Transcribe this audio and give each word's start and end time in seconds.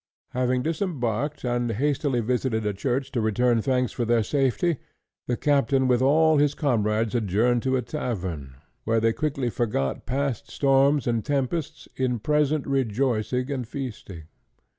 Having 0.31 0.63
disembarked, 0.63 1.43
and 1.43 1.73
hastily 1.73 2.21
visited 2.21 2.65
a 2.65 2.73
church 2.73 3.11
to 3.11 3.21
return 3.21 3.61
thanks 3.61 3.91
for 3.91 4.03
their 4.03 4.23
safety, 4.23 4.77
the 5.27 5.37
captain 5.37 5.87
with 5.87 6.01
all 6.01 6.39
his 6.39 6.55
comrades 6.55 7.13
adjourned 7.13 7.61
to 7.61 7.75
a 7.75 7.83
tavern, 7.83 8.55
where 8.83 8.99
they 8.99 9.13
quickly 9.13 9.51
forgot 9.51 10.07
past 10.07 10.49
storms 10.49 11.05
and 11.05 11.23
tempests 11.23 11.87
in 11.95 12.17
present 12.17 12.65
rejoicing 12.65 13.51
and 13.51 13.67
feasting. 13.67 14.23